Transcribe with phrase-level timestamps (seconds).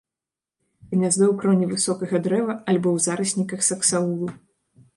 [0.93, 4.29] Гняздо ў кроне высокага дрэва альбо ў зарасніках саксаулу.